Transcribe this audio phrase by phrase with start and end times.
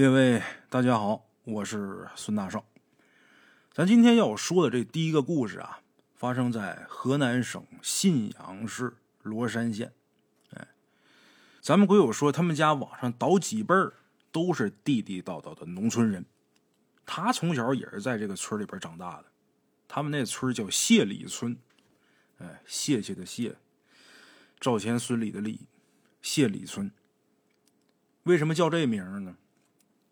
[0.00, 2.64] 各位大家好，我是孙大圣。
[3.70, 5.80] 咱今天要说的这第一个故事啊，
[6.14, 9.92] 发生在河南省信阳市罗山县。
[10.54, 10.68] 哎，
[11.60, 13.92] 咱们鬼友说，他们家往上倒几辈儿
[14.32, 16.24] 都是地地道道的农村人。
[17.04, 19.26] 他从小也是在这个村里边长大的。
[19.86, 21.54] 他们那村叫谢里村，
[22.38, 23.58] 哎，谢谢的谢，
[24.58, 25.66] 赵钱孙李的李，
[26.22, 26.90] 谢里村。
[28.22, 29.36] 为什么叫这名呢？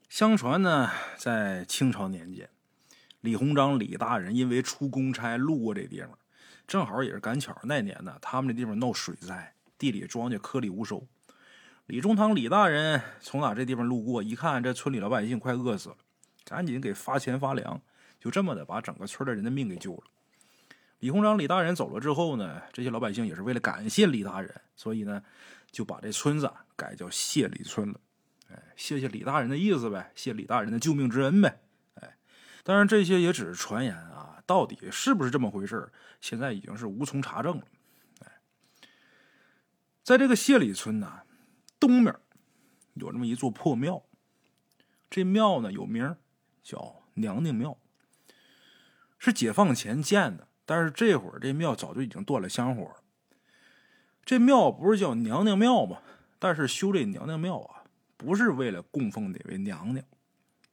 [0.08, 2.48] 相传呢，在清朝年间，
[3.20, 6.18] 李鸿章李大人因为出公差路过这地方，
[6.66, 11.06] 正好也是赶巧那年呢，他们这地方闹水灾，地里庄稼颗粒无收。
[11.86, 15.96] 李中堂李大人从哪这地方路过，一看这村里老百姓快饿死了，
[16.44, 17.82] 赶紧给发钱发粮，
[18.18, 20.04] 就这么的把整个村的人的命给救了。
[21.00, 25.22] 李鸿章李大人走了之后呢，这些老百姓也是为了感谢李大人，所以呢，
[25.70, 28.00] 就把这村子改叫谢李村了。
[28.48, 31.60] 哎，谢谢李大人的意思呗，谢李大人的救命之恩呗。
[31.94, 32.16] 哎，
[32.64, 37.64] 当然这些也只是传言啊，到底是不是这么回事现在已经是无从查证了。
[38.20, 38.40] 哎，
[40.02, 41.22] 在这个谢里村呢，
[41.78, 42.14] 东面
[42.94, 44.02] 有这么一座破庙，
[45.10, 46.16] 这庙呢有名
[46.62, 47.78] 叫娘娘庙，
[49.18, 53.02] 是解放前建的，但是这会儿这庙早就已经断了香火了。
[54.24, 56.02] 这庙不是叫娘娘庙吗？
[56.38, 57.77] 但是修这娘娘庙啊。
[58.18, 60.04] 不是为了供奉哪位娘娘，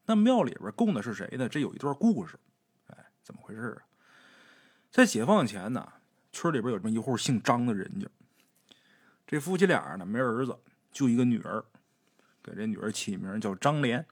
[0.06, 1.48] 那庙里边供的是谁呢？
[1.48, 2.40] 这有一段故事，
[2.88, 3.86] 哎，怎么回事啊？
[4.90, 5.94] 在解放前呢，
[6.32, 8.08] 村里边有这么一户姓张的人家，
[9.28, 10.58] 这夫妻俩呢没儿子，
[10.92, 11.64] 就一个女儿，
[12.42, 14.04] 给这女儿起名叫张莲，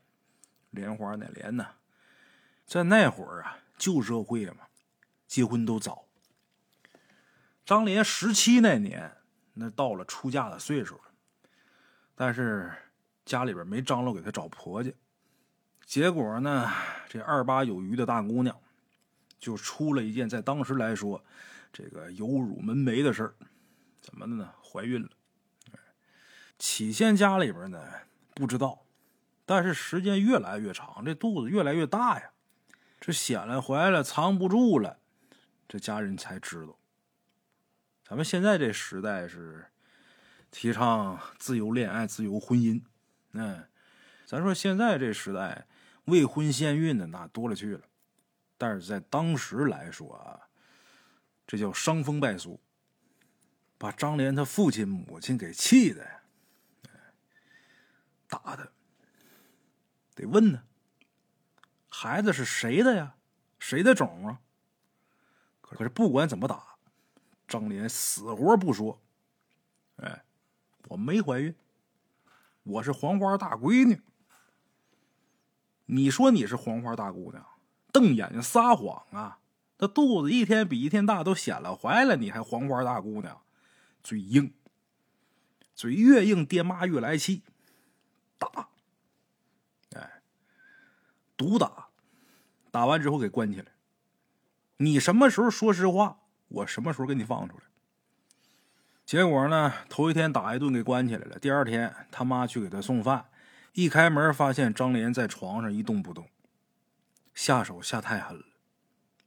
[0.69, 1.67] 莲花那莲呢？
[2.67, 4.67] 在那会儿啊，旧社会嘛，
[5.25, 6.05] 结婚都早。
[7.65, 9.17] 张莲十七那年，
[9.55, 11.03] 那到了出嫁的岁数了，
[12.13, 12.71] 但是。
[13.25, 14.91] 家里边没张罗给她找婆家，
[15.85, 16.71] 结果呢，
[17.07, 18.57] 这二八有余的大姑娘
[19.39, 21.23] 就出了一件在当时来说
[21.71, 23.33] 这个有辱门楣的事儿，
[24.01, 24.53] 怎么的呢？
[24.61, 25.09] 怀孕了。
[26.59, 27.81] 起先家里边呢
[28.33, 28.85] 不知道，
[29.45, 32.31] 但是时间越来越长，这肚子越来越大呀，
[33.01, 34.99] 这显了怀了，藏不住了，
[35.67, 36.77] 这家人才知道。
[38.05, 39.65] 咱们现在这时代是
[40.51, 42.81] 提倡自由恋爱、自由婚姻。
[43.33, 43.67] 嗯，
[44.25, 45.67] 咱说现在这时代，
[46.05, 47.81] 未婚先孕的那多了去了，
[48.57, 50.39] 但是在当时来说啊，
[51.45, 52.59] 这叫伤风败俗，
[53.77, 56.21] 把张莲他父亲母亲给气的呀，
[58.27, 58.71] 打的，
[60.15, 60.63] 得问呢，
[61.89, 63.15] 孩子是谁的呀？
[63.59, 64.41] 谁的种啊？
[65.61, 66.75] 可是不管怎么打，
[67.47, 69.01] 张莲死活不说，
[69.95, 70.23] 哎，
[70.89, 71.55] 我没怀孕。
[72.63, 74.01] 我是黄花大闺女，
[75.85, 77.45] 你说你是黄花大姑娘，
[77.91, 79.39] 瞪眼睛撒谎啊！
[79.79, 83.41] 那肚子一天比一天大，都显了怀了，你还黄花大姑娘，
[84.01, 84.53] 嘴硬，
[85.75, 87.43] 嘴越硬，爹妈越来气，
[88.37, 88.69] 打，
[89.91, 90.21] 哎，
[91.35, 91.89] 毒打，
[92.71, 93.73] 打完之后给关起来。
[94.77, 97.63] 你什么时候说实话，我什么时候给你放出来。
[99.05, 99.73] 结果呢？
[99.89, 101.37] 头一天打一顿给关起来了。
[101.37, 103.25] 第二天他妈去给他送饭，
[103.73, 106.29] 一开门发现张莲在床上一动不动，
[107.33, 108.45] 下手下太狠了，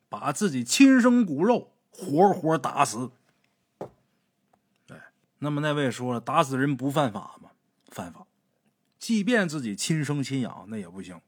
[0.09, 3.12] 把自己亲生骨肉活活打死。
[4.88, 7.50] 哎，那么那位说了打死人不犯法吗？
[7.88, 8.26] 犯法，
[8.98, 11.20] 即便自己亲生亲养那也不行。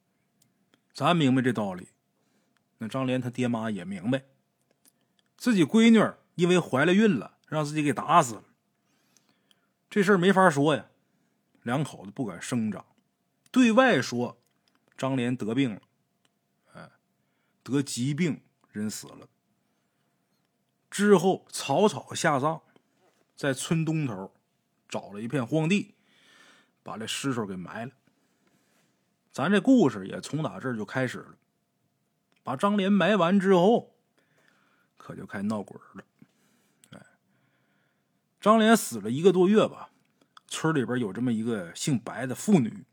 [0.94, 1.90] 咱明白这道理，
[2.78, 4.24] 那张莲他爹妈也明白，
[5.36, 7.37] 自己闺女因为怀了孕了。
[7.48, 8.44] 让自己给打死了，
[9.88, 10.86] 这事儿没法说呀。
[11.62, 12.84] 两口子不敢声张，
[13.50, 14.40] 对外说
[14.96, 15.82] 张莲得病了，
[16.72, 16.90] 哎，
[17.62, 19.28] 得疾病，人死了。
[20.90, 22.62] 之后草草下葬，
[23.36, 24.34] 在村东头
[24.88, 25.94] 找了一片荒地，
[26.82, 27.92] 把这尸首给埋了。
[29.30, 31.34] 咱这故事也从打这儿就开始了。
[32.42, 33.94] 把张莲埋完之后，
[34.96, 36.04] 可就开闹鬼了。
[38.40, 39.90] 张莲死了一个多月吧，
[40.46, 42.84] 村里边有这么一个姓白的妇女，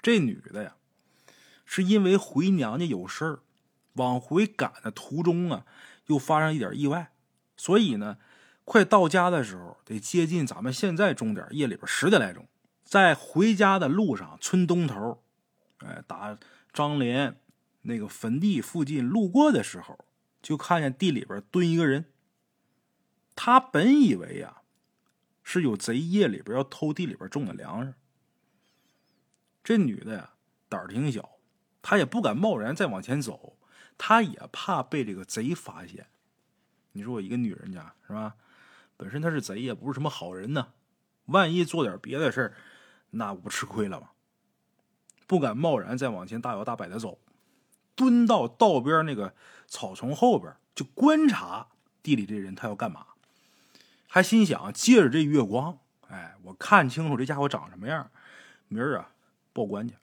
[0.00, 0.76] 这女的呀，
[1.66, 3.40] 是因为回娘家有事儿，
[3.94, 5.66] 往回赶的途中啊，
[6.06, 7.12] 又发生一点意外，
[7.56, 8.16] 所以呢，
[8.64, 12.48] 快到家的时候得接近咱们现在钟点，夜里边十点来钟，
[12.82, 15.22] 在回家的路上，村东头，
[15.80, 16.38] 哎，打
[16.72, 17.38] 张莲
[17.82, 20.06] 那个坟地附近路过的时候，
[20.40, 22.06] 就看见地里边蹲一个人，
[23.36, 24.54] 他本以为呀。
[25.50, 27.94] 是有贼夜里边要偷地里边种的粮食。
[29.64, 30.34] 这女的呀，
[30.68, 31.38] 胆儿挺小，
[31.80, 33.56] 她也不敢贸然再往前走，
[33.96, 36.08] 她也怕被这个贼发现。
[36.92, 38.36] 你说我一个女人家是吧？
[38.98, 40.74] 本身她是贼，也不是什么好人呢。
[41.24, 42.54] 万一做点别的事儿，
[43.12, 44.10] 那不吃亏了吗？
[45.26, 47.18] 不敢贸然再往前大摇大摆的走，
[47.94, 49.34] 蹲到道边那个
[49.66, 51.68] 草丛后边，就观察
[52.02, 53.06] 地里这人他要干嘛。
[54.08, 55.78] 还心想借着这月光，
[56.08, 58.10] 哎，我看清楚这家伙长什么样，
[58.66, 59.12] 明儿啊
[59.52, 59.94] 报官去。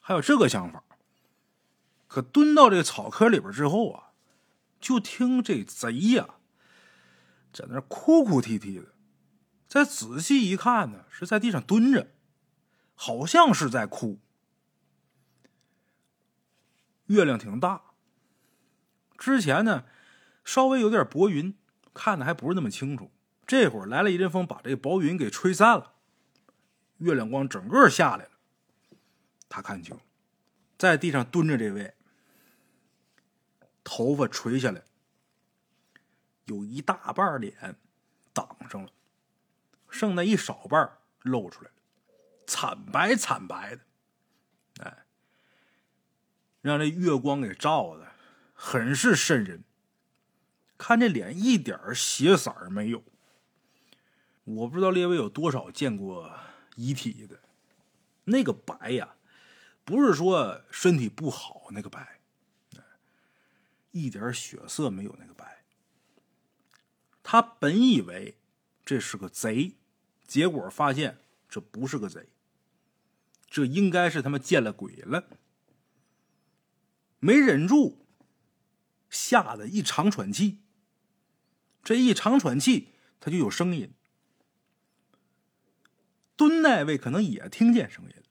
[0.00, 0.82] 还有这个想法。
[2.08, 4.12] 可蹲到这草坑里边之后啊，
[4.80, 6.36] 就听这贼呀
[7.52, 8.94] 在那哭哭啼啼的。
[9.66, 12.12] 再仔细一看呢，是在地上蹲着，
[12.94, 14.20] 好像是在哭。
[17.06, 17.82] 月亮挺大，
[19.18, 19.84] 之前呢
[20.44, 21.56] 稍微有点薄云，
[21.96, 23.10] 看的还不是那么清楚。
[23.46, 25.94] 这会儿来了一阵风，把这个薄云给吹散了，
[26.98, 28.30] 月亮光整个下来了。
[29.48, 29.98] 他看清，
[30.76, 31.94] 在地上蹲着这位，
[33.84, 34.82] 头发垂下来，
[36.46, 37.76] 有一大半脸
[38.32, 38.90] 挡上了。
[39.88, 41.76] 剩那一少半露出来了，
[42.46, 43.82] 惨白惨白的，
[44.80, 45.06] 哎，
[46.60, 48.08] 让这月光给照的，
[48.52, 49.62] 很是瘆人。
[50.78, 53.02] 看这脸一点血色没有，
[54.44, 56.32] 我不知道列位有多少见过
[56.76, 57.40] 遗体的，
[58.24, 59.16] 那个白呀，
[59.84, 62.20] 不是说身体不好那个白，
[63.92, 65.64] 一点血色没有那个白。
[67.22, 68.36] 他本以为
[68.84, 69.74] 这是个贼。
[70.26, 72.28] 结果发现这不是个贼，
[73.48, 75.28] 这应该是他妈见了鬼了，
[77.20, 78.04] 没忍住，
[79.08, 80.58] 吓得一长喘气。
[81.86, 82.88] 这一长喘气，
[83.20, 83.92] 他就有声音。
[86.34, 88.24] 蹲那位可能也听见声音了，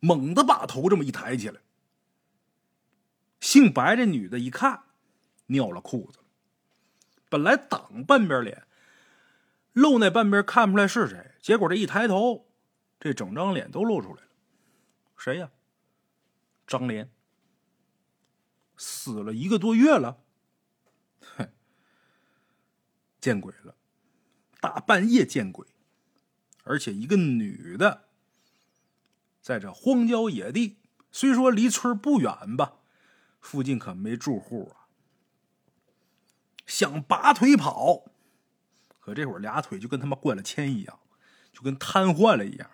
[0.00, 1.60] 猛地把头这么一抬起来。
[3.38, 4.86] 姓白这女的一看，
[5.46, 6.24] 尿了裤子了，
[7.28, 8.66] 本来挡半边脸。
[9.72, 12.48] 露那半边看不出来是谁，结果这一抬头，
[12.98, 14.28] 这整张脸都露出来了。
[15.16, 15.52] 谁呀？
[16.66, 17.08] 张莲。
[18.76, 20.24] 死了一个多月了。
[21.36, 21.52] 哼，
[23.20, 23.74] 见鬼了！
[24.60, 25.66] 大半夜见鬼，
[26.64, 28.04] 而且一个女的，
[29.40, 30.78] 在这荒郊野地，
[31.10, 32.74] 虽说离村不远吧，
[33.40, 34.88] 附近可没住户啊。
[36.66, 38.04] 想拔腿跑。
[39.00, 41.00] 可这会儿俩腿就跟他妈灌了铅一样，
[41.52, 42.70] 就跟瘫痪了一样，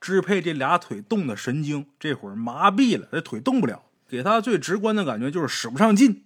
[0.00, 3.84] 支配这俩腿动的神经这会儿麻痹了，这腿动不了。
[4.06, 6.24] 给他最直观的感觉就是使不上劲。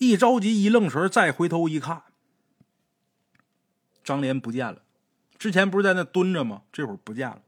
[0.00, 2.04] 一着急，一愣神，再回头一看，
[4.02, 4.80] 张莲不见了。
[5.38, 6.62] 之前不是在那蹲着吗？
[6.72, 7.42] 这会儿不见了。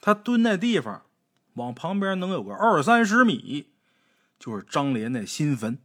[0.00, 1.06] 他蹲那地方，
[1.54, 3.68] 往旁边能有个二三十米，
[4.36, 5.78] 就是张莲那新坟。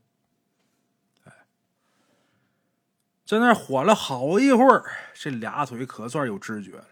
[3.24, 6.88] 在那缓了好一会儿，这俩腿可算有知觉了，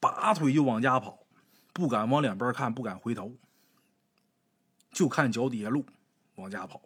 [0.00, 1.26] 拔腿就往家跑，
[1.74, 3.36] 不敢往两边看，不敢回头，
[4.90, 5.84] 就看脚底下路，
[6.40, 6.82] 往家跑。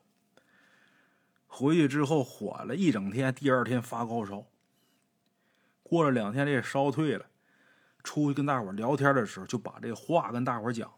[1.47, 4.47] 回去之后缓了一整天，第二天发高烧。
[5.83, 7.27] 过了两天，这烧退了，
[8.03, 10.91] 出去跟大伙聊天的时候，就把这话跟大伙讲，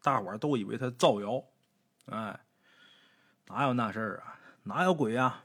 [0.00, 1.44] 大伙都以为他造谣，
[2.06, 2.38] 哎，
[3.48, 4.38] 哪有那事儿啊？
[4.62, 5.42] 哪有鬼呀？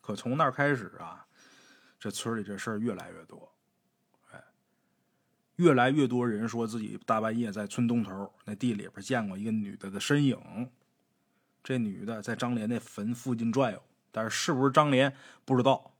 [0.00, 1.26] 可从那开始啊，
[2.00, 3.52] 这村里这事儿越来越多，
[4.32, 4.42] 哎，
[5.56, 10.40] 越来越多人说自己大半夜在村东头那地里边见过一个女的的身影。
[11.62, 15.14] 这女的在张莲那坟附近转悠，但是是不是张莲
[15.44, 15.94] 不知道，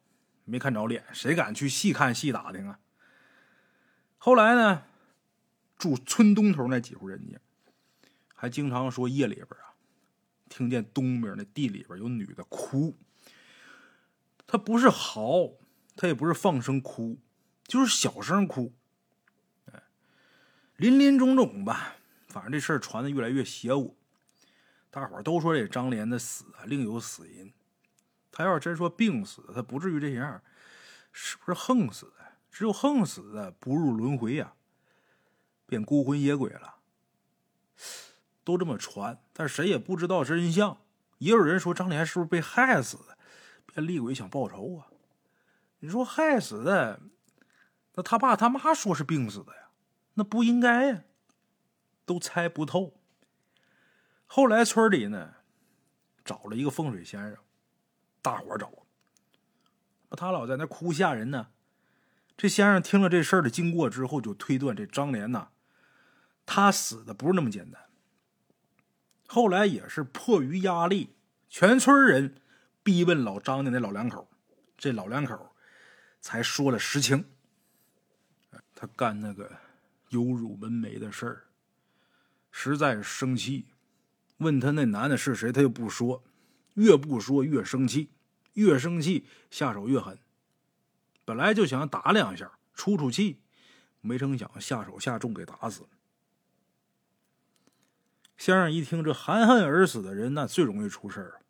[0.44, 2.78] 没看着脸，谁敢去细看细打听啊？
[4.18, 4.84] 后来呢，
[5.78, 7.38] 住村东头那几户人家，
[8.34, 9.74] 还经常说夜里边啊，
[10.48, 12.96] 听见东边那地里边有女的哭。
[14.46, 15.54] 他不是嚎，
[15.96, 17.18] 他也不是放声哭，
[17.64, 18.72] 就是小声哭。
[20.76, 21.94] 林林总总吧，
[22.26, 23.96] 反正这事儿传的越来越邪乎。
[24.92, 27.50] 大伙儿都说这张莲的死啊，另有死因。
[28.30, 30.42] 他要是真说病死，他不至于这样，
[31.12, 32.34] 是不是横死的？
[32.50, 34.52] 只有横死的不入轮回呀，
[35.64, 36.74] 变孤魂野鬼了。
[38.44, 40.76] 都这么传，但谁也不知道真相。
[41.16, 43.16] 也有人说张莲是不是被害死的？
[43.74, 44.92] 这厉鬼想报仇啊！
[45.78, 47.00] 你说害死的，
[47.94, 49.70] 那他爸他妈说是病死的呀，
[50.14, 51.04] 那不应该呀，
[52.04, 53.00] 都猜不透。
[54.34, 55.34] 后来村里呢，
[56.24, 57.36] 找了一个风水先生，
[58.22, 58.72] 大伙找，
[60.16, 61.48] 他老在那哭吓人呢，
[62.34, 65.50] 这先生听了这事儿的经过之后，就推断这张莲呐，
[66.46, 67.90] 他死的不是那么简单。
[69.26, 71.14] 后来也是迫于压力，
[71.50, 72.40] 全村人
[72.82, 74.30] 逼问老张家那老两口，
[74.78, 75.54] 这老两口
[76.22, 77.26] 才说了实情。
[78.74, 79.58] 他干那个
[80.08, 81.44] 有辱门楣的事儿，
[82.50, 83.66] 实在是生气。
[84.42, 86.22] 问他那男的是谁，他又不说，
[86.74, 88.10] 越不说越生气，
[88.54, 90.18] 越生气下手越狠。
[91.24, 93.38] 本来就想打两下出出气，
[94.00, 95.88] 没成想下手下重给打死了。
[98.36, 101.40] 先生一听这含恨而死的人，那最容易出事儿。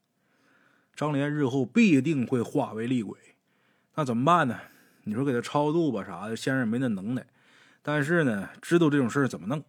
[0.95, 3.19] 张莲日后必定会化为厉鬼，
[3.95, 4.61] 那怎么办呢？
[5.05, 7.27] 你说给他超度吧啥的，先生没那能耐。
[7.81, 9.65] 但是呢，知道这种事儿怎么弄？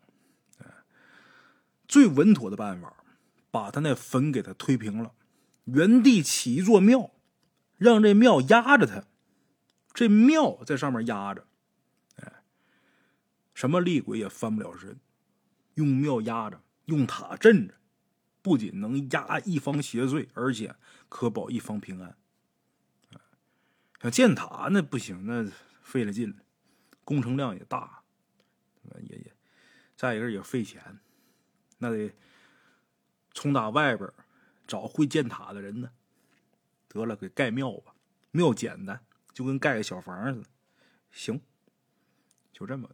[1.87, 2.93] 最稳妥的办法，
[3.53, 5.13] 把他那坟给他推平了，
[5.65, 7.11] 原地起一座庙，
[7.77, 9.03] 让这庙压着他。
[9.93, 11.45] 这庙在上面压着，
[12.15, 12.41] 哎，
[13.53, 14.99] 什么厉鬼也翻不了身。
[15.75, 17.75] 用庙压着，用塔镇着，
[18.41, 20.75] 不仅能压一方邪祟，而且
[21.07, 22.17] 可保一方平安。
[24.01, 25.47] 像建塔那不行，那
[25.83, 26.37] 费了劲了，
[27.03, 28.01] 工程量也大，
[28.99, 29.31] 也也，
[29.95, 30.99] 再一个也费钱，
[31.77, 32.11] 那得
[33.33, 34.09] 从打外边
[34.67, 35.91] 找会建塔的人呢。
[36.87, 37.95] 得了，给盖庙吧，
[38.31, 39.03] 庙简单。
[39.33, 40.47] 就跟盖个小房似的，
[41.09, 41.41] 行，
[42.51, 42.87] 就这么，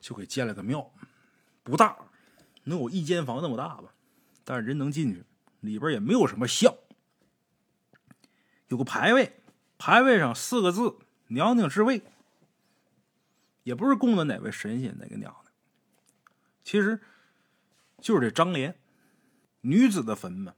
[0.00, 0.90] 就给建了个庙，
[1.62, 1.98] 不大，
[2.64, 3.92] 能有一间房那么大吧，
[4.42, 5.22] 但是人能进去，
[5.60, 6.74] 里边也没有什么像，
[8.68, 9.38] 有个牌位，
[9.76, 10.96] 牌位上四个字
[11.28, 12.02] “娘娘之位”，
[13.64, 15.44] 也不是供的哪位神仙哪个娘娘，
[16.64, 16.98] 其实
[18.00, 18.74] 就是这张莲
[19.62, 20.54] 女子的坟嘛，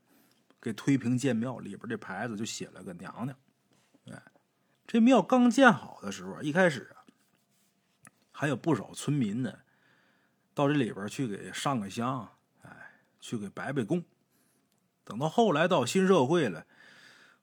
[0.61, 3.37] 给推平建庙，里边这牌子就写了个娘娘，
[4.11, 4.23] 哎。
[4.87, 7.09] 这庙刚建好的时候，一开始啊，
[8.31, 9.61] 还有不少村民呢，
[10.53, 12.29] 到这里边去给上个香，
[12.61, 14.05] 哎，去给拜拜供。
[15.03, 16.67] 等到后来到新社会了，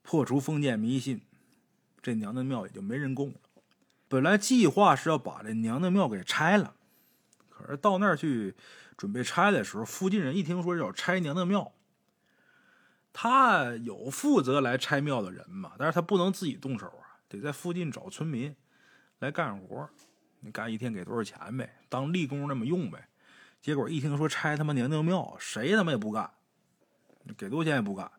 [0.02, 1.20] 破除封建迷信，
[2.00, 3.40] 这娘娘庙也就没人供了。
[4.06, 6.76] 本来计划是要把这娘娘庙给拆了，
[7.48, 8.54] 可是到那儿去
[8.96, 11.72] 准备拆的时候，附近人一听说要拆娘娘庙，
[13.12, 17.18] 他有负责来拆庙的人嘛，但是他不能自己动手啊。
[17.28, 18.54] 得在附近找村民
[19.20, 19.88] 来干活，
[20.40, 21.80] 你干一天给多少钱呗？
[21.88, 23.08] 当力工那么用呗。
[23.60, 26.30] 结果一听说拆他妈娘娘庙，谁他妈也不干，
[27.36, 28.10] 给多少钱也不干。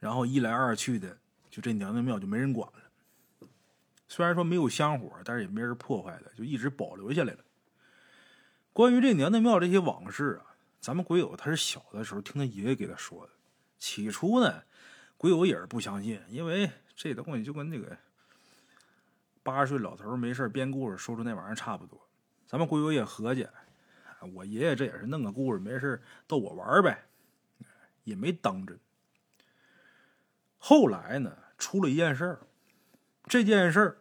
[0.00, 1.16] 然后一来二去的，
[1.50, 3.48] 就这娘娘庙就没人管了。
[4.08, 7.43] 虽然说没有香火，但是也没人破坏的，就一直保留下来了。
[8.74, 13.32] 关于这娘娘庙这些往事啊，咱们鬼友他是小的时候听他爷爷给他说的。
[13.78, 14.64] 起初呢，
[15.16, 16.70] 鬼友也是不相信，因为。
[16.96, 17.98] 这东西就跟那个
[19.42, 22.00] 八十岁老头没事编故事说出那玩意儿差不多。
[22.46, 23.48] 咱们鬼友也合计，
[24.32, 27.04] 我爷爷这也是弄个故事，没事逗我玩呗，
[28.04, 28.78] 也没当真。
[30.56, 32.46] 后来呢，出了一件事儿，
[33.24, 33.98] 这件事儿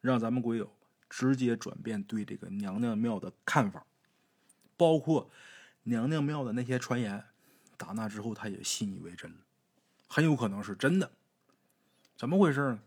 [0.00, 0.68] 让咱们鬼友
[1.10, 3.84] 直接转变对这个娘娘庙的看法，
[4.76, 5.28] 包括
[5.82, 7.22] 娘娘庙的那些传言，
[7.76, 9.34] 打那之后他也信以为真，
[10.08, 11.10] 很有可能是真的。
[12.16, 12.80] 怎么回事呢？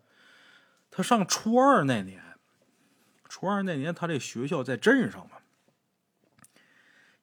[0.89, 2.23] 他上初二那年，
[3.27, 5.37] 初二那年他这学校在镇上嘛，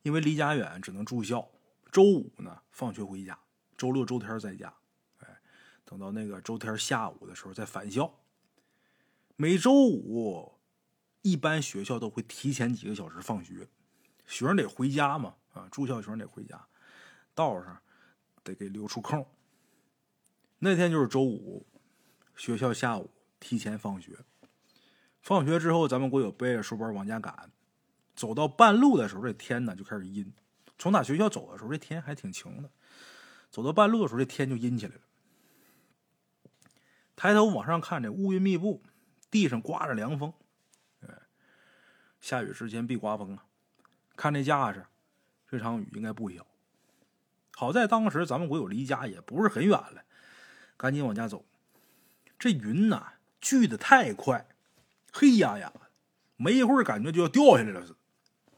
[0.03, 1.49] 因为离家远，只能住校。
[1.93, 3.35] 周五呢，放学回家；
[3.77, 4.75] 周六、周天在家。
[5.21, 5.41] 哎，
[5.85, 8.13] 等到那个周天下午的时候再返校。
[9.37, 10.60] 每周五，
[11.23, 13.69] 一般学校都会提前几个小时放学，
[14.27, 16.67] 学生得回家嘛，啊，住校学生得回家，
[17.35, 17.81] 道上
[18.43, 19.27] 得给留出空。
[20.59, 21.67] 那天就是周五。
[22.37, 24.17] 学校下午提前放学，
[25.21, 27.51] 放学之后，咱们国友背着书包往家赶，
[28.17, 30.33] 走到半路的时候，这天呢就开始阴。
[30.79, 32.71] 从打学校走的时候，这天还挺晴的，
[33.51, 35.03] 走到半路的时候，这天就阴起来了。
[37.15, 38.83] 抬头往上看，这乌云密布，
[39.31, 40.33] 地上刮着凉风，
[42.31, 43.45] 下雨之前必刮风啊！
[44.15, 44.87] 看这架势，
[45.49, 46.47] 这场雨应该不小。
[47.57, 50.05] 好在当时咱们国友离家也不是很远了，
[50.77, 51.45] 赶紧往家走。
[52.39, 54.47] 这云呐聚的太快，
[55.13, 55.81] 黑压压的，
[56.37, 57.99] 没一会儿感觉就要掉下来了似的。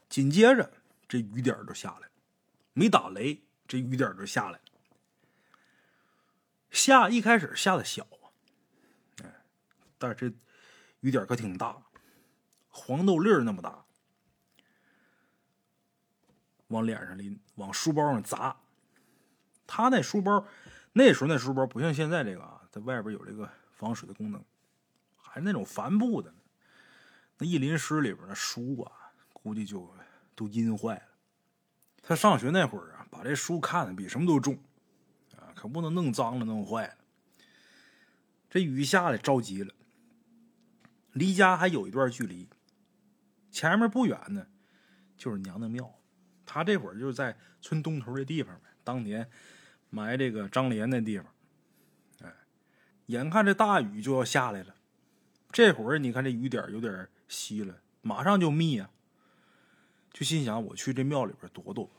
[0.07, 0.71] 紧接着
[1.07, 2.11] 这雨点就下来了，
[2.73, 4.59] 没打雷，这雨点就下来。
[6.69, 8.29] 下一开始下的小啊，
[9.23, 9.33] 哎，
[9.97, 10.37] 但是这
[10.99, 11.81] 雨点可挺大，
[12.73, 13.85] 黄豆粒儿那么大，
[16.67, 18.57] 往脸上淋，往书包上砸。
[19.65, 20.45] 他那书包，
[20.91, 23.49] 那时候那书包不像现在这个啊，在外边有这个。
[23.75, 24.41] 防水的功能，
[25.17, 26.33] 还是那种帆布的，
[27.37, 29.93] 那一淋湿里边的书啊，估计就
[30.35, 31.03] 都阴坏了。
[32.01, 34.57] 他上学那会儿啊，把这书看的比什么都重
[35.35, 36.95] 啊，可不能弄脏了、弄坏了。
[38.49, 39.73] 这雨下来着急了，
[41.11, 42.47] 离家还有一段距离，
[43.53, 44.47] 前面不远呢，
[45.15, 45.99] 就是娘娘庙。
[46.45, 49.29] 他这会儿就在村东头这地方，当年
[49.89, 51.27] 埋这个张莲那地方。
[52.21, 52.33] 哎，
[53.05, 54.75] 眼看这大雨就要下来了，
[55.51, 58.89] 这会儿你看这雨点有点稀了，马上就密啊。
[60.11, 61.89] 就心想我去这庙里边躲躲，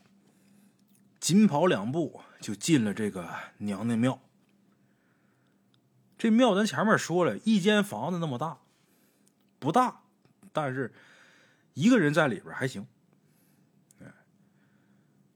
[1.18, 4.20] 紧跑两步就进了这个娘娘庙。
[6.18, 8.58] 这庙咱前面说了一间房子那么大，
[9.58, 10.02] 不大，
[10.52, 10.92] 但是
[11.74, 12.86] 一个人在里边还行。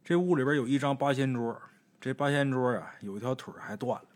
[0.03, 1.61] 这屋里边有一张八仙桌，
[2.01, 4.09] 这八仙桌啊有一条腿还断了。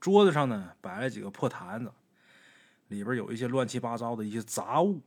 [0.00, 1.92] 桌子上呢摆了几个破坛子，
[2.88, 5.00] 里边有一些乱七八糟的一些杂物，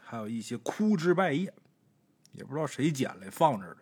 [0.00, 1.54] 还有一些枯枝败叶，
[2.32, 3.76] 也不知道谁捡来放这的。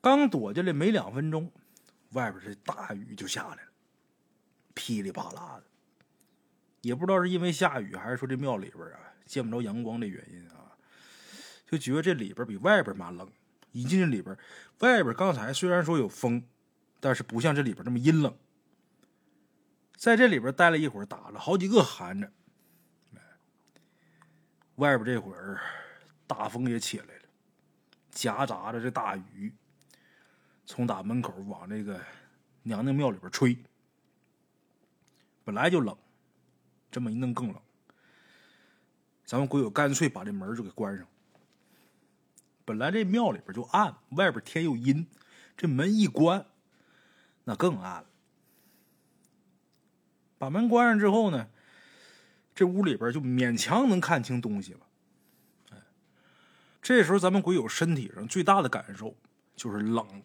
[0.00, 1.50] 刚躲进来没两分钟，
[2.12, 3.72] 外边这大雨就下来了，
[4.74, 5.64] 噼里啪啦的。
[6.82, 10.72] 也不知道是因为下雨，还是说这庙里边啊见不着阳光的原因啊，
[11.66, 13.30] 就觉得这里边比外边蛮冷。
[13.72, 14.34] 一进这里边，
[14.78, 16.42] 外边刚才虽然说有风，
[16.98, 18.34] 但是不像这里边这么阴冷。
[19.96, 22.32] 在这里边待了一会儿，打了好几个寒颤。
[24.76, 25.60] 外边这会儿
[26.26, 27.22] 大风也起来了，
[28.10, 29.52] 夹杂着这大雨，
[30.64, 32.00] 从打门口往这个
[32.62, 33.56] 娘娘庙里边吹。
[35.44, 35.96] 本来就冷，
[36.90, 37.62] 这么一弄更冷。
[39.26, 41.06] 咱们鬼友干脆把这门就给关上。
[42.64, 45.06] 本来这庙里边就暗，外边天又阴，
[45.56, 46.46] 这门一关，
[47.44, 48.06] 那更暗了。
[50.38, 51.48] 把门关上之后呢，
[52.54, 54.80] 这屋里边就勉强能看清东西了。
[55.72, 55.78] 哎，
[56.80, 59.16] 这时候咱们鬼友身体上最大的感受
[59.56, 60.22] 就是冷，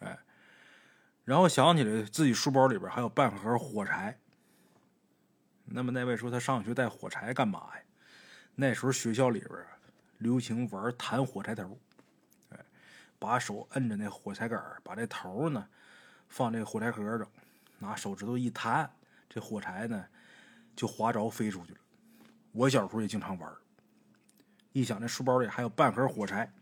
[0.00, 0.18] 哎，
[1.24, 4.18] 然后想起来自己书包里边还有半盒火柴。
[5.64, 7.82] 那么那位说他上学带火柴干嘛呀？
[8.60, 9.50] 那时候学校里边。
[10.18, 11.78] 流行玩弹火柴头，
[12.48, 12.58] 哎，
[13.20, 15.64] 把手摁着那火柴杆把这头呢
[16.28, 17.30] 放这个火柴盒上，
[17.78, 18.90] 拿手指头一弹，
[19.28, 20.04] 这火柴呢
[20.74, 21.78] 就划着飞出去了。
[22.50, 23.48] 我小时候也经常玩，
[24.72, 26.52] 一想这书包里还有半盒火柴，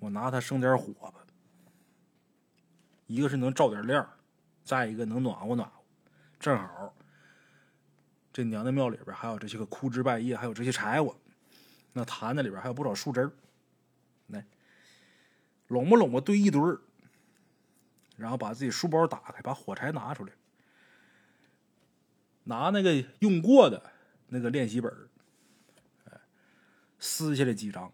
[0.00, 1.24] 我拿它生点火吧，
[3.06, 4.04] 一个是能照点亮，
[4.64, 5.84] 再一个能暖和暖和，
[6.40, 6.92] 正好
[8.32, 11.16] 这娘娘庙里边还有这些个枯枝败叶，还有这些柴火。
[11.92, 13.32] 那坛子里边还有不少树枝儿，
[14.28, 14.42] 来
[15.68, 16.80] 拢吧拢吧堆一堆儿，
[18.16, 20.32] 然后把自己书包打开，把火柴拿出来，
[22.44, 23.92] 拿那个用过的
[24.28, 24.90] 那个练习本，
[26.98, 27.92] 撕下来几张，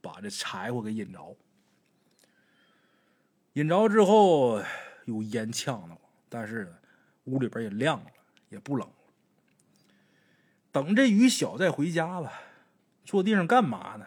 [0.00, 1.36] 把这柴火给引着，
[3.52, 4.62] 引着之后
[5.04, 5.98] 有烟呛的
[6.30, 6.74] 但是
[7.24, 8.10] 屋里边也亮了，
[8.48, 8.90] 也不冷，
[10.72, 12.32] 等这雨小再回家吧。
[13.04, 14.06] 坐地上干嘛呢？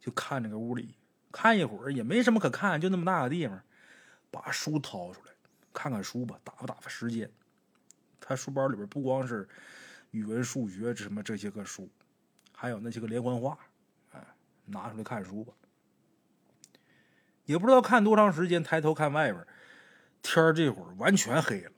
[0.00, 0.96] 就看这个屋里，
[1.30, 3.62] 看一会儿也没什么可看，就那么大个地方，
[4.30, 5.32] 把书掏出来
[5.72, 7.30] 看看书吧，打发打发时间。
[8.20, 9.48] 他书包里边不光是
[10.10, 11.88] 语文、数学什么这些个书，
[12.52, 13.56] 还有那些个连环画，
[14.12, 15.52] 啊，拿出来看书吧。
[17.44, 19.46] 也不知道看多长时间，抬头看外边，
[20.22, 21.72] 天这会儿完全黑了，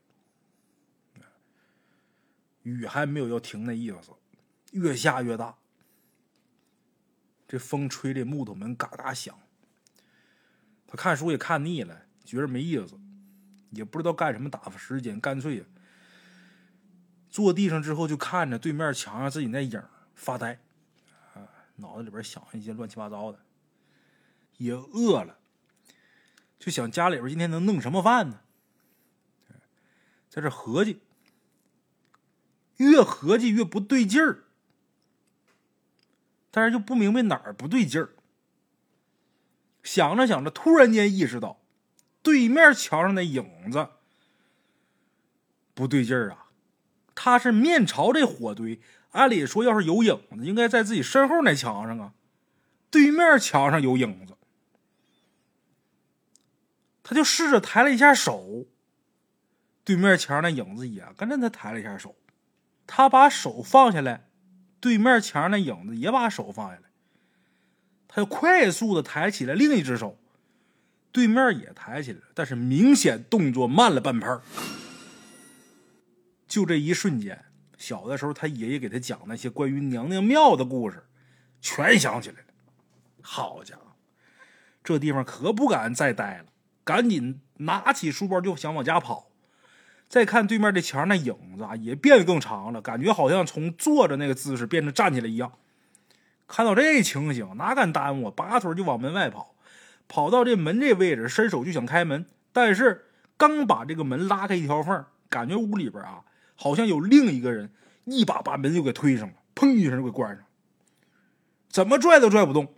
[2.73, 4.13] 雨还没有要停的意思，
[4.73, 5.57] 越下越大。
[7.47, 9.39] 这风吹的木头门嘎嘎响。
[10.89, 12.99] 他看书也看腻了，觉着没意思，
[13.71, 15.65] 也不知道干什么打发时间，干脆
[17.31, 19.81] 坐地上之后就看着对面墙上自己那影
[20.15, 20.59] 发呆，
[21.35, 23.39] 啊，脑子里边想一些乱七八糟的。
[24.57, 25.39] 也饿了，
[26.59, 28.41] 就想家里边今天能弄什么饭呢？
[30.29, 31.01] 在这合计，
[32.77, 34.45] 越合计越不对劲儿。
[36.51, 38.11] 但是就不明白哪儿不对劲儿，
[39.83, 41.61] 想着想着，突然间意识到，
[42.23, 43.89] 对面墙上的影子
[45.75, 46.47] 不对劲儿啊！
[47.15, 52.15] 他是面朝这火堆，按理说要是有影子，应该在自己身后那墙上啊。
[52.91, 54.35] 对面墙上有影子，
[57.03, 58.65] 他就试着抬了一下手，
[59.85, 62.17] 对面墙那影子也跟着他抬了一下手，
[62.87, 64.23] 他把手放下来。
[64.79, 66.83] 对面墙那影子也把手放下来，
[68.07, 70.17] 他又快速的抬起来另一只手，
[71.11, 74.39] 对面也抬起来，但是明显动作慢了半拍
[76.47, 77.47] 就这一瞬间，
[77.79, 81.05] 小的时候他爷爷给他讲那些关于娘娘庙的故事，
[81.61, 82.47] 全想起来了。
[83.23, 83.97] 好家伙，
[84.85, 86.47] 这地方可不敢再待了，
[86.85, 89.31] 赶紧拿起书包就想往家跑。
[90.09, 95.53] 再看对面这墙，那影子啊也变得更长了，感觉好像从坐着那个姿势变成站起来一样。
[96.47, 99.55] 看到这情形，哪敢耽误，拔腿就往门外跑。
[100.09, 106.21] 跑到这门这位置，伸手就想开门，但是刚把这个门拉开一条缝，感觉屋里边啊
[106.55, 107.73] 好像有另一个人
[108.05, 110.45] 一把把门就给推上了，砰一声就给关上，
[111.69, 112.73] 怎么拽都拽不动。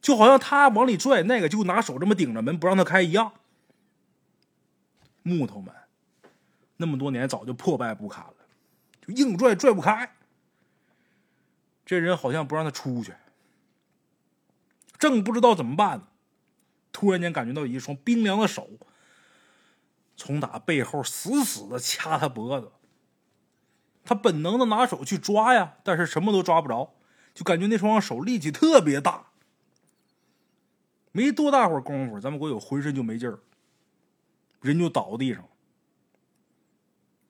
[0.00, 3.32] 就好像他往里拽，那个就拿手这么顶着门不让他开一样。
[5.22, 5.72] 木头门，
[6.76, 8.34] 那么多年早就破败不堪了，
[9.00, 10.14] 就硬拽拽不开。
[11.84, 13.14] 这人好像不让他出去，
[14.98, 16.08] 正不知道怎么办呢，
[16.92, 18.68] 突然间感觉到一双冰凉的手
[20.16, 22.72] 从打背后死死的掐他脖子。
[24.04, 26.94] 他本能的拿手去抓呀，但是什么都抓不着，
[27.34, 29.26] 就感觉那双手力气特别大。
[31.12, 33.38] 没多大会儿功夫，咱们国友浑身就没劲儿，
[34.60, 35.48] 人就倒地上。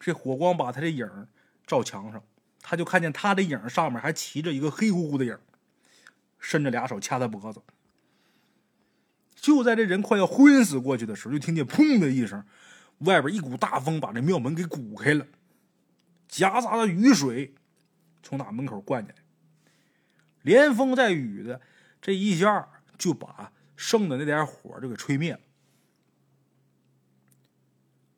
[0.06, 1.26] 这火光把他这影
[1.66, 2.22] 照墙上，
[2.62, 5.36] 他就看见他的影上面还骑着一个黑乎乎的影，
[6.38, 7.60] 伸着俩手掐他脖子。
[9.34, 12.44] 就在这人快要昏死过去的时候，就听见“砰”的一声，
[12.98, 15.26] 外边一股大风把这庙门给鼓开了，
[16.28, 17.52] 夹杂的雨水
[18.22, 19.20] 从那门口灌进来，
[20.42, 21.60] 连风带雨的，
[22.00, 23.50] 这一下就把。
[23.74, 25.40] 剩的那点火就给吹灭了。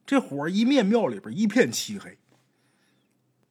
[0.09, 2.17] 这火一灭，庙里边一片漆黑。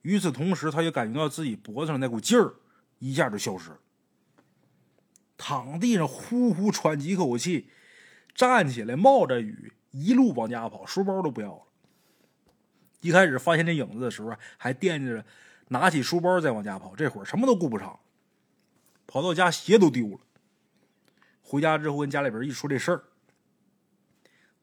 [0.01, 2.55] 与此同时，他就感觉到自己脖子上那股劲儿
[2.97, 3.77] 一下就消失了。
[5.37, 7.69] 躺地上呼呼喘几口气，
[8.33, 11.61] 站起来冒着雨，一路往家跑，书包都不要了。
[13.01, 15.23] 一开始发现这影子的时候，还惦记着
[15.67, 17.99] 拿起书包再往家跑，这会儿什么都顾不上，
[19.05, 20.19] 跑到家鞋都丢了。
[21.43, 23.03] 回家之后跟家里边一说这事儿，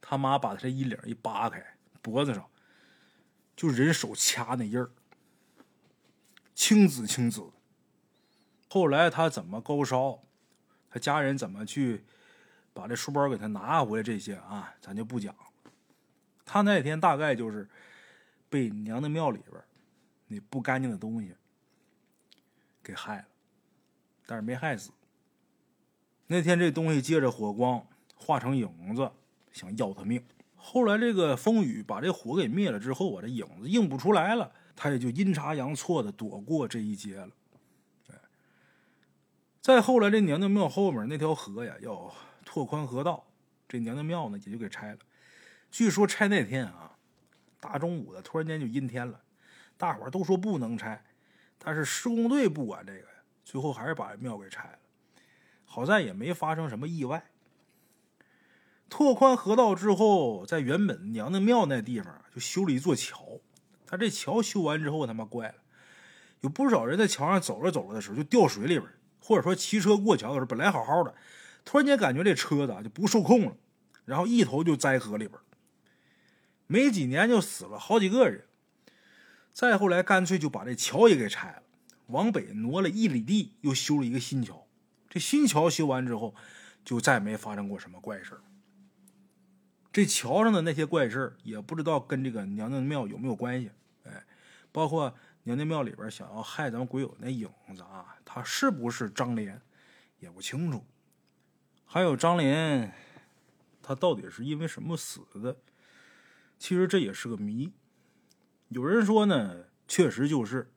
[0.00, 1.73] 他妈把他这衣领一扒开，
[2.04, 2.46] 脖子上
[3.56, 4.90] 就人手掐那印儿，
[6.54, 7.50] 青紫青紫。
[8.68, 10.22] 后来他怎么高烧，
[10.90, 12.04] 他家人怎么去
[12.74, 15.34] 把这书包给他拿回来，这些啊，咱就不讲。
[16.44, 17.66] 他那天大概就是
[18.50, 19.64] 被娘娘庙里边
[20.26, 21.34] 那不干净的东西
[22.82, 23.24] 给害了，
[24.26, 24.90] 但是没害死。
[26.26, 29.10] 那天这东西借着火光化成影子，
[29.52, 30.22] 想要他命。
[30.66, 37.28] 后来这个风雨把这火给灭了之后我，这影子映不出来了，他也就阴差阳错的躲过这一劫了。
[39.60, 42.10] 再后来，这娘娘庙后面那条河呀，要
[42.46, 43.26] 拓宽河道，
[43.68, 44.98] 这娘娘庙呢也就给拆了。
[45.70, 46.96] 据说拆那天啊，
[47.60, 49.20] 大中午的，突然间就阴天了，
[49.76, 51.04] 大伙儿都说不能拆，
[51.58, 54.78] 但是施工队不管这个呀，最后还是把庙给拆了。
[55.66, 57.22] 好在也没发生什么意外。
[58.96, 63.40] 拓宽河道之后，在原本娘娘庙那地方就修了一座桥。
[63.88, 65.54] 他这桥修完之后，他妈怪了，
[66.42, 71.12] 有不少人在桥上走着走着的时候就掉水里边，或者说骑车过桥的时候本来好好的，
[71.64, 73.56] 突然间感觉这车子就不受控了，
[74.04, 75.36] 然后一头就栽河里边。
[76.68, 78.44] 没几年就死了好几个人。
[79.52, 81.62] 再后来，干脆就把这桥也给拆了，
[82.06, 84.68] 往北挪了一里地，又修了一个新桥。
[85.10, 86.32] 这新桥修完之后，
[86.84, 88.38] 就再没发生过什么怪事
[89.94, 93.70] 这桥上的那些怪事也不知道跟这个娘娘庙有没有关系。
[94.02, 94.26] 哎，
[94.72, 99.62] 包括娘娘庙里边想要害咱们鬼友那影子啊，他是不是张莲，
[100.18, 100.84] 也不清楚。
[101.84, 102.92] 还有张莲，
[103.80, 105.56] 他到底是因为什么死的？
[106.58, 107.72] 其实这也是个谜。
[108.70, 110.72] 有人说呢，确实就是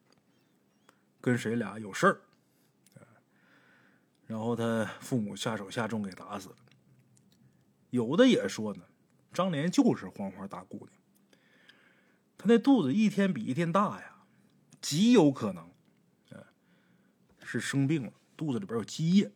[1.19, 2.21] 跟谁俩有事儿。
[4.27, 6.55] 然后他父母下手下重给打死了。
[7.89, 8.83] 有的也说呢，
[9.33, 10.89] 张莲就是黄花大姑娘。
[12.37, 14.23] 她那肚子一天比一天大呀，
[14.81, 15.69] 极有可能，
[17.43, 19.31] 是生病了，肚子里边有积液。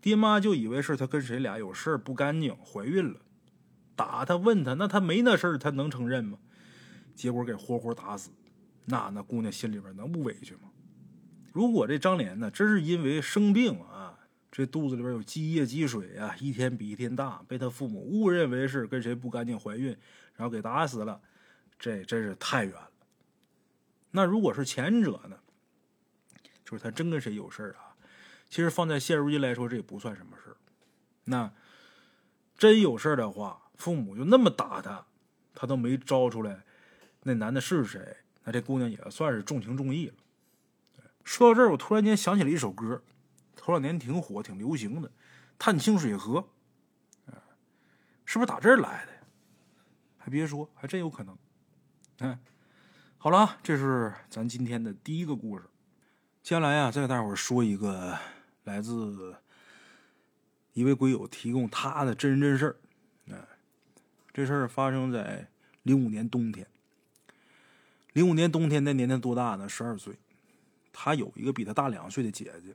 [0.00, 3.20] 爹妈就以为是她跟谁俩有事儿不干净，怀孕了，
[3.94, 6.38] 打她问她，那她没那事儿，她能承认吗？
[7.14, 8.30] 结果给活活打死，
[8.86, 10.70] 那那姑娘心里边能不委屈吗？
[11.52, 13.91] 如果这张莲呢，真是因为生病啊，
[14.52, 19.96] 这肚子里边有积液积水啊，一天比一天大，被他父母误认为是跟谁不干净怀孕，
[20.36, 21.18] 然后给打死了，
[21.78, 22.90] 这真是太冤了。
[24.10, 25.38] 那如果是前者呢，
[26.66, 27.96] 就是他真跟谁有事啊？
[28.50, 30.54] 其实放在现如今来说，这也不算什么事
[31.24, 31.50] 那
[32.58, 35.06] 真有事的话，父母就那么打他，
[35.54, 36.62] 他都没招出来
[37.22, 40.14] 那男的是谁，那这姑娘也算是重情重义了。
[41.24, 43.02] 说到这儿，我突然间想起了一首歌，
[43.64, 45.08] 头两年挺火、挺流行的，
[45.56, 46.40] 《探清水河》，
[48.24, 49.12] 是不是打这儿来的？
[50.18, 51.38] 还别说，还真有可能。
[52.18, 52.36] 嗯，
[53.18, 55.64] 好了，这是咱今天的第一个故事。
[56.42, 58.18] 接下来啊，再给大伙儿说一个
[58.64, 59.36] 来自
[60.72, 62.76] 一位鬼友提供他的真人真事儿。
[63.30, 63.46] 哎，
[64.32, 65.46] 这事儿发生在
[65.84, 66.66] 零五年冬天。
[68.12, 69.68] 零五年冬天那年他多大呢？
[69.68, 70.16] 十二岁。
[70.92, 72.74] 他有一个比他大两岁的姐姐。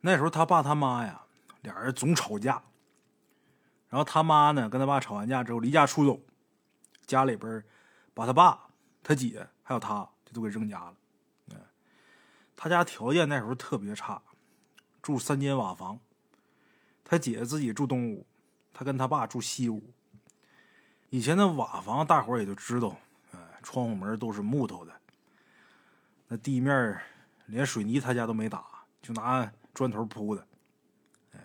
[0.00, 1.22] 那时候他爸他妈呀，
[1.62, 2.62] 俩人总吵架。
[3.88, 6.20] 然后他妈呢，跟他爸吵完架之后离家出走，
[7.06, 7.62] 家里边
[8.14, 8.68] 把他爸、
[9.02, 10.94] 他姐还有他就都给扔家了。
[12.56, 14.22] 他家条件那时候特别差，
[15.00, 15.98] 住三间瓦房。
[17.02, 18.26] 他姐自己住东屋，
[18.72, 19.82] 他跟他爸住西屋。
[21.08, 22.96] 以前的瓦房，大伙也就知道，
[23.32, 24.92] 哎，窗户门都是木头的。
[26.28, 27.00] 那地面
[27.46, 28.64] 连水泥他家都没打，
[29.02, 30.46] 就拿砖头铺的。
[31.32, 31.38] 哎，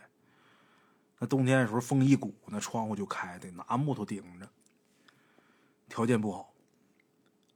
[1.20, 4.50] 那冬天的时候风一鼓，那窗户就开，得拿木头顶着。
[5.88, 6.54] 条件不好。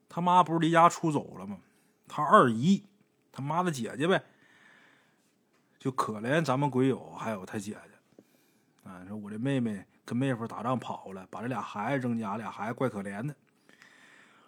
[0.07, 1.59] 他妈不是离家出走了吗？
[2.07, 2.83] 他二姨，
[3.31, 4.23] 他妈的姐姐呗，
[5.77, 8.89] 就可怜咱们鬼友还有他姐姐。
[8.89, 13.35] 啊，说我这妹妹跟妹夫打仗跑了，把这俩孩子扔家，俩孩子怪可怜的。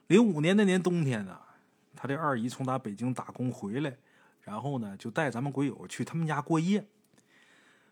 [0.07, 1.39] 零五年那年冬天呢。
[1.93, 3.95] 他这二姨从打北京打工回来，
[4.43, 6.85] 然后呢，就带咱们鬼友去他们家过夜。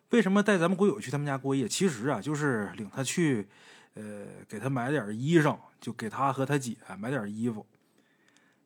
[0.09, 1.67] 为什么带咱们鬼友去他们家过夜？
[1.67, 3.47] 其实啊，就是领他去，
[3.93, 7.63] 呃，给他买点衣裳，就给他和他姐买点衣服，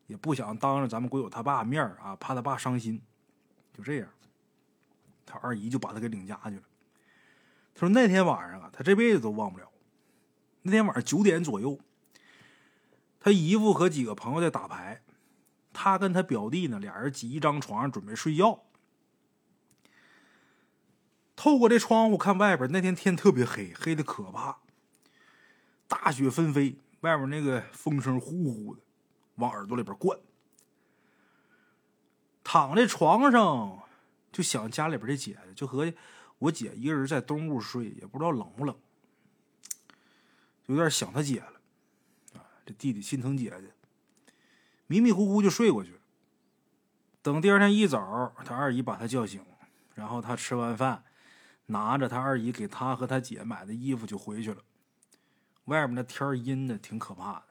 [0.06, 3.00] 也不想当着咱们鬼友他爸面啊，怕他爸伤心。
[3.76, 4.08] 就这样，
[5.26, 6.62] 他二姨就把他给领家去了。
[7.74, 9.68] 他说那天晚上啊，他这辈子都忘不了。
[10.62, 11.78] 那天晚上九点左右，
[13.20, 15.02] 他姨夫和几个朋友在打牌。
[15.74, 18.62] 他跟他表弟呢，俩人挤一张床上准备睡觉。
[21.36, 24.60] 透过这窗户看外边，那天天特别黑，黑的可怕。
[25.88, 28.80] 大雪纷飞，外面那个风声呼呼的，
[29.34, 30.18] 往耳朵里边灌。
[32.44, 33.82] 躺在床上
[34.30, 35.96] 就想家里边的姐姐，就合计
[36.38, 38.76] 我姐一个人在东屋睡，也不知道冷不冷，
[40.66, 41.60] 有点想他姐了。
[42.34, 43.73] 啊，这弟弟心疼姐姐。
[44.86, 45.98] 迷迷糊糊就睡过去了。
[47.22, 49.42] 等第二天一早，他二姨把他叫醒，
[49.94, 51.04] 然后他吃完饭，
[51.66, 54.62] 拿着他二姨给他和他姐买的衣服就回去了。
[55.64, 57.46] 外面的天阴的挺可怕的，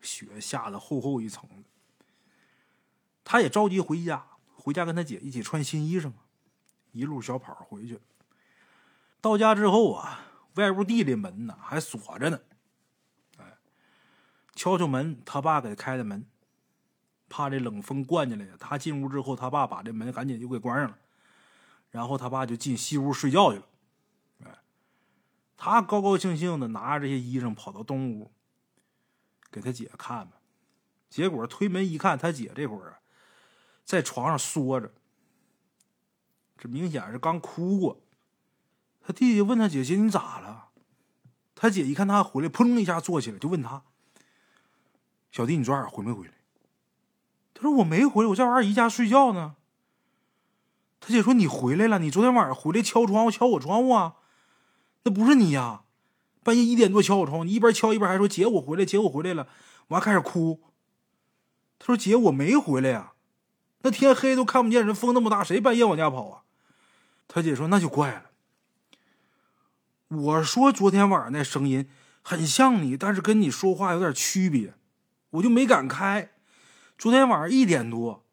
[0.00, 1.64] 雪下的厚厚一层的。
[3.22, 4.26] 他也着急回家，
[4.56, 6.12] 回家跟他姐一起穿新衣裳，
[6.90, 8.00] 一路小跑回去。
[9.20, 10.20] 到家之后啊，
[10.54, 12.40] 外屋地里门呢还锁着呢。
[13.38, 13.58] 哎，
[14.56, 16.26] 敲敲门，他爸给开的门。
[17.28, 20.98] 怕这冷风灌进来，他进屋之后，他爸把这门赶紧就给关上了，
[21.90, 23.64] 然后他爸就进西屋睡觉去了。
[24.44, 24.58] 哎，
[25.56, 28.30] 他高高兴兴的拿着这些衣裳跑到东屋，
[29.50, 30.36] 给他姐看吧。
[31.08, 32.98] 结果推门一看，他姐这会儿啊，
[33.84, 34.92] 在床上缩着，
[36.58, 38.00] 这明显是刚哭过。
[39.00, 40.70] 他弟弟问他姐姐：“你咋了？”
[41.54, 43.84] 他姐一看他回来，砰一下坐起来，就问他
[45.30, 46.32] ：“小弟，你昨晚回没回来？”
[47.58, 49.54] 他说：“我没回来，我在我二姨家睡觉呢。”
[51.00, 54.16] 他姐说：“你回来了，你昨天晚上回来敲窗户，敲我窗户啊？
[55.04, 55.84] 那不是你呀？
[56.42, 59.48] 半夜一点多敲我窗户，你一边敲一边还说‘姐，我回来，姐，我回来了’，
[59.88, 60.60] 我还开始哭。”
[61.80, 63.12] 他说：“姐，我没回来呀，
[63.80, 66.42] 那天黑都看不见人，风那么大，谁半夜往家跑啊？”
[67.26, 68.24] 他姐说：“那就怪了。
[70.08, 71.88] 我说昨天晚上那声音
[72.20, 74.74] 很像你，但是跟你说话有点区别，
[75.30, 76.32] 我就没敢开。”
[76.98, 78.24] 昨天晚上一点多，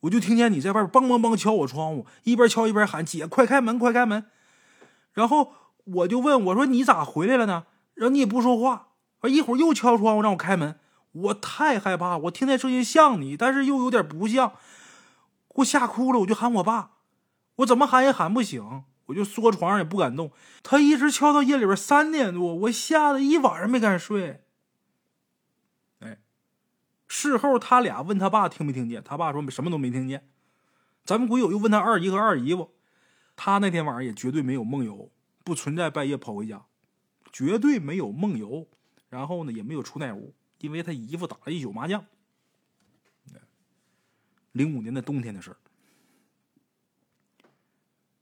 [0.00, 4.24] 我就听见你在外边梆梆梆敲我窗户，一边敲一边喊：“姐，快开门，快开门！”
[5.12, 5.52] 然后
[5.84, 8.88] 我就问我说：“你咋回来了呢？”然后你也不说话，
[9.20, 10.78] 啊一会儿又敲窗户让我开门，
[11.12, 14.54] 我太害怕，我听那声音像你，但是又有点不像，
[15.56, 16.92] 我吓哭了，我就喊我爸，
[17.56, 20.32] 我怎么喊也喊不醒，我就缩床上也不敢动。
[20.62, 24.43] 他一直敲到夜里边三点多，我吓得一晚上没敢睡。
[27.30, 30.28] 事后他俩问他爸听没听见，他爸说什么都没听见。
[31.04, 32.74] 咱们鬼友又问他二姨和二姨夫，
[33.36, 35.10] 他那天晚上也绝对没有梦游，
[35.42, 36.66] 不存在半夜跑回家，
[37.32, 38.68] 绝对没有梦游。
[39.08, 42.04] 然后呢，也没有出那屋，因为他姨夫打了一宿麻将。
[44.52, 45.56] 零五年的冬天的事儿，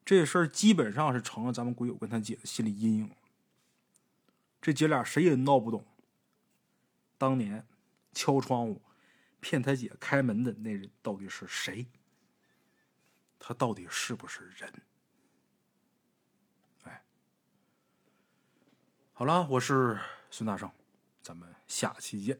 [0.04, 3.10] 这事儿基本上是成了咱们鬼友跟他姐的心理阴影。
[4.60, 5.84] 这姐俩谁也闹不懂，
[7.18, 7.66] 当年。
[8.14, 8.82] 敲窗户、
[9.42, 11.84] 骗他姐开门的那人到底是谁？
[13.40, 14.72] 他到底是不是人？
[16.84, 17.02] 哎，
[19.12, 19.98] 好了，我是
[20.30, 20.70] 孙大圣，
[21.20, 22.38] 咱们下期见。